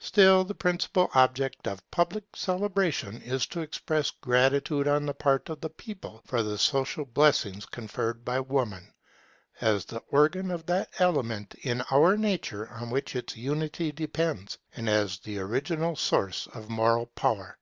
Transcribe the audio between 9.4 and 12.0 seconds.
as the organ of that element in